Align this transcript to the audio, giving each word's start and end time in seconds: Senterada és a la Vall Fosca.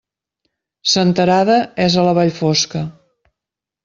Senterada 0.93 1.57
és 1.87 1.97
a 1.97 2.05
la 2.07 2.15
Vall 2.21 2.31
Fosca. 2.39 2.83